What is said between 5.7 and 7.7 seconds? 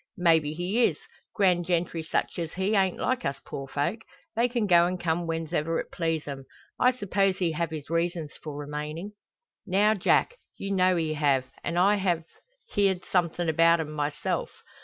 it please 'em. I suppose he have